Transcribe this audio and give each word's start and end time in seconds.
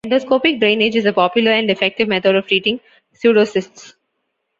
Endoscopic 0.03 0.57
drainage 0.59 0.95
is 0.95 1.05
a 1.05 1.13
popular 1.13 1.51
and 1.51 1.69
effective 1.69 2.07
method 2.07 2.35
of 2.35 2.47
treating 2.47 2.79
pseudocysts. 3.13 3.93